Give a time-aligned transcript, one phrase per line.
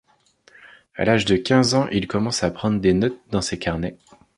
[0.95, 3.99] À l'âge de quinze ans, il commence à prendre des notes dans des carnets.